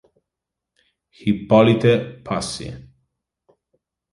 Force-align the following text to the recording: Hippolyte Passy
Hippolyte 1.11 2.23
Passy 2.25 2.73